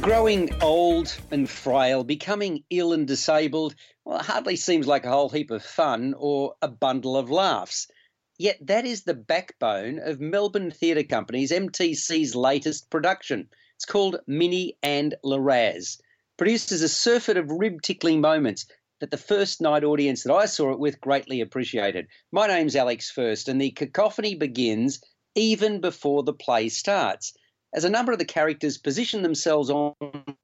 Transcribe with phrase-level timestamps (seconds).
[0.00, 5.30] Growing old and frail, becoming ill and disabled, well, it hardly seems like a whole
[5.30, 7.88] heap of fun or a bundle of laughs.
[8.36, 13.48] Yet that is the backbone of Melbourne Theatre Company's MTC's latest production.
[13.76, 15.98] It's called Minnie and Liraz.
[16.36, 18.66] Produced as a surfeit of rib tickling moments
[19.00, 22.08] that the first night audience that I saw it with greatly appreciated.
[22.30, 25.00] My name's Alex First, and the cacophony begins
[25.34, 27.32] even before the play starts
[27.74, 29.94] as a number of the characters position themselves on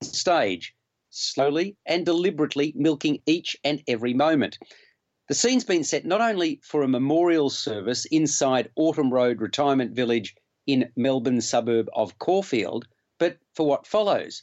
[0.03, 0.75] stage,
[1.11, 4.59] slowly and deliberately milking each and every moment.
[5.29, 10.35] The scene's been set not only for a memorial service inside Autumn Road Retirement Village
[10.67, 14.43] in Melbourne suburb of Caulfield, but for what follows.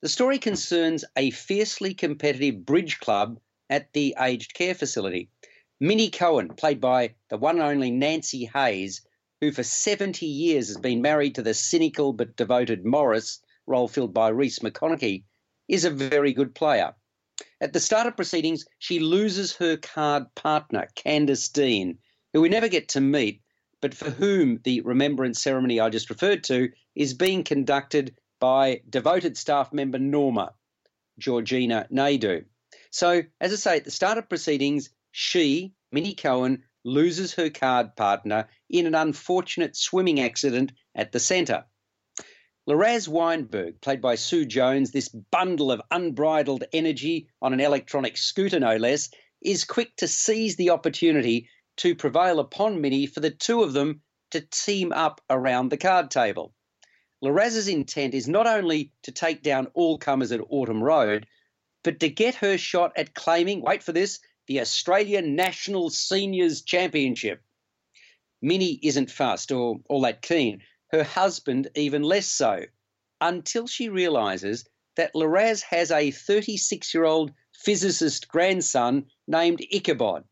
[0.00, 5.28] The story concerns a fiercely competitive bridge club at the aged care facility.
[5.80, 9.02] Minnie Cohen, played by the one and only Nancy Hayes,
[9.42, 14.14] who for 70 years has been married to the cynical but devoted Morris, role filled
[14.14, 15.24] by Rhys McConnochie,
[15.66, 16.94] is a very good player.
[17.60, 21.98] At the start of proceedings, she loses her card partner, Candace Dean,
[22.32, 23.42] who we never get to meet,
[23.80, 29.36] but for whom the remembrance ceremony I just referred to is being conducted by devoted
[29.36, 30.52] staff member Norma,
[31.18, 32.44] Georgina Naidu.
[32.92, 37.94] So, as I say, at the start of proceedings, she, Minnie Cohen, loses her card
[37.96, 41.64] partner in an unfortunate swimming accident at the centre.
[42.66, 48.60] Liraz Weinberg, played by Sue Jones, this bundle of unbridled energy on an electronic scooter,
[48.60, 51.48] no less, is quick to seize the opportunity
[51.78, 56.10] to prevail upon Minnie for the two of them to team up around the card
[56.10, 56.54] table.
[57.20, 61.26] Liraz's intent is not only to take down all comers at Autumn Road,
[61.82, 67.42] but to get her shot at claiming, wait for this, the Australian National Seniors Championship.
[68.40, 70.62] Minnie isn't fussed or all that keen.
[70.90, 72.64] Her husband, even less so,
[73.20, 80.24] until she realises that Liraz has a 36 year old physicist grandson named Ichabod,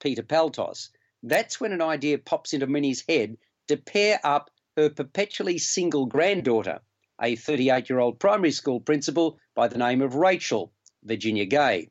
[0.00, 0.90] Peter Paltos.
[1.22, 3.36] That's when an idea pops into Minnie's head
[3.66, 6.80] to pair up her perpetually single granddaughter,
[7.20, 11.90] a 38 year old primary school principal by the name of Rachel, Virginia Gay.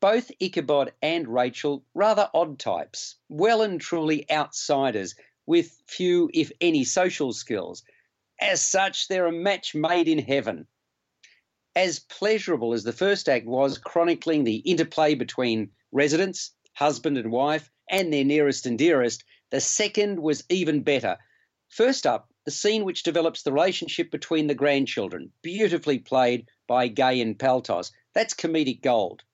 [0.00, 6.84] Both Ichabod and Rachel rather odd types, well and truly outsiders with few, if any,
[6.84, 7.82] social skills.
[8.40, 10.68] As such, they're a match made in heaven.
[11.74, 17.68] As pleasurable as the first act was, chronicling the interplay between residents, husband and wife,
[17.90, 21.18] and their nearest and dearest, the second was even better.
[21.70, 27.20] First up, the scene which develops the relationship between the grandchildren, beautifully played by Gay
[27.20, 27.90] and Paltos.
[28.14, 29.24] That's comedic gold.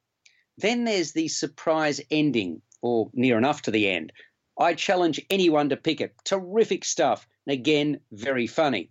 [0.57, 4.13] Then there's the surprise ending, or near enough to the end.
[4.59, 6.15] I challenge anyone to pick it.
[6.25, 8.91] Terrific stuff, and again, very funny.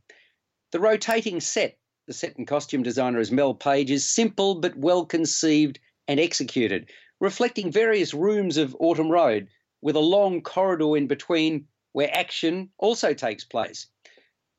[0.72, 5.06] The rotating set, the set and costume designer is Mel Page, is simple but well
[5.06, 6.90] conceived and executed,
[7.22, 9.48] reflecting various rooms of Autumn Road
[9.82, 13.88] with a long corridor in between where action also takes place.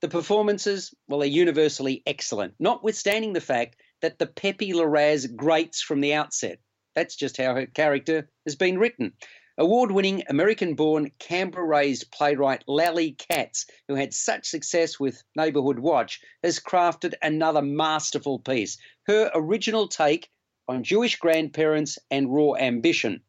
[0.00, 6.00] The performances, well, they're universally excellent, notwithstanding the fact that the peppy Liraz grates from
[6.00, 6.60] the outset.
[6.94, 9.12] That's just how her character has been written.
[9.56, 15.78] Award winning American born Canberra raised playwright Lally Katz, who had such success with Neighbourhood
[15.78, 18.78] Watch, has crafted another masterful piece.
[19.06, 20.28] Her original take
[20.66, 23.22] on Jewish grandparents and raw ambition.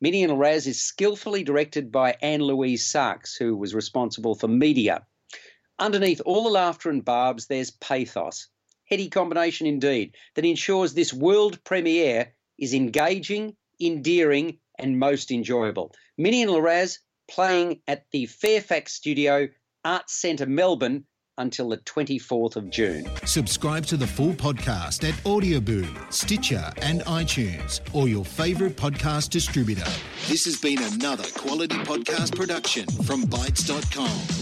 [0.00, 5.06] Minnie and Liraz is skillfully directed by Anne Louise Sarks, who was responsible for Medea.
[5.78, 8.48] Underneath all the laughter and barbs, there's pathos.
[8.84, 15.92] Heady combination indeed, that ensures this world premiere is engaging, endearing, and most enjoyable.
[16.16, 16.98] Minnie and Liraz
[17.28, 19.48] playing at the Fairfax Studio
[19.84, 21.04] Arts Centre, Melbourne,
[21.38, 23.08] until the 24th of June.
[23.24, 29.90] Subscribe to the full podcast at Audioboom, Stitcher, and iTunes, or your favourite podcast distributor.
[30.28, 34.41] This has been another quality podcast production from Bytes.com.